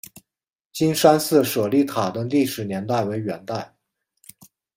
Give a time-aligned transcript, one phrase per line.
[0.73, 3.75] 金山寺舍利塔的历史年代为元代。